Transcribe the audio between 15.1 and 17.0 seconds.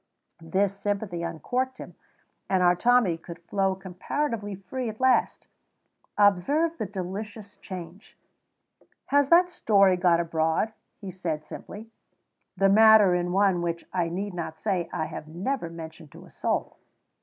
never mentioned to a soul."